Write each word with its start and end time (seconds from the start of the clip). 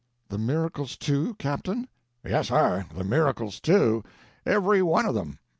"The 0.29 0.39
miracles, 0.39 0.97
too, 0.97 1.35
captain?" 1.35 1.87
"Yes, 2.25 2.47
sir! 2.47 2.87
the 2.95 3.03
miracles, 3.03 3.59
too. 3.59 4.03
Every 4.47 4.81
one 4.81 5.05
of 5.05 5.13
them. 5.13 5.37